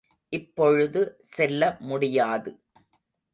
[0.33, 1.01] இப்பொழுது
[1.31, 2.53] செல்ல முடியாது.